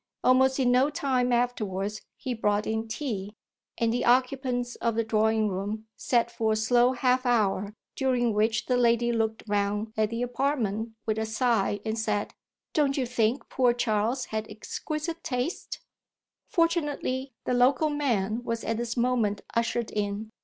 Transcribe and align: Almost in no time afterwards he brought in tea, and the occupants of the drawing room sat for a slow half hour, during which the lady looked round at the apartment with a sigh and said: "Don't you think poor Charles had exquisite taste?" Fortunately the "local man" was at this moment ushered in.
Almost 0.23 0.59
in 0.59 0.71
no 0.71 0.89
time 0.89 1.31
afterwards 1.31 2.01
he 2.17 2.33
brought 2.33 2.65
in 2.65 2.87
tea, 2.87 3.35
and 3.77 3.93
the 3.93 4.03
occupants 4.03 4.73
of 4.77 4.95
the 4.95 5.03
drawing 5.03 5.47
room 5.47 5.85
sat 5.95 6.31
for 6.31 6.53
a 6.53 6.55
slow 6.55 6.93
half 6.93 7.23
hour, 7.23 7.75
during 7.95 8.33
which 8.33 8.65
the 8.65 8.77
lady 8.77 9.11
looked 9.11 9.43
round 9.47 9.93
at 9.95 10.09
the 10.09 10.23
apartment 10.23 10.93
with 11.05 11.19
a 11.19 11.25
sigh 11.27 11.81
and 11.85 11.99
said: 11.99 12.33
"Don't 12.73 12.97
you 12.97 13.05
think 13.05 13.47
poor 13.47 13.73
Charles 13.73 14.25
had 14.33 14.49
exquisite 14.49 15.23
taste?" 15.23 15.81
Fortunately 16.49 17.35
the 17.45 17.53
"local 17.53 17.91
man" 17.91 18.43
was 18.43 18.63
at 18.63 18.77
this 18.77 18.97
moment 18.97 19.41
ushered 19.53 19.91
in. 19.91 20.31